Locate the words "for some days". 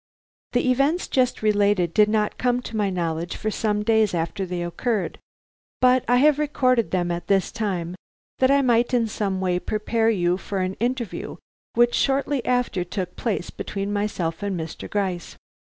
3.35-4.15